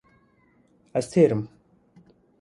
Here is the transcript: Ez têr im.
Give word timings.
Ez 1.01 1.05
têr 1.13 1.27
im. 1.37 1.43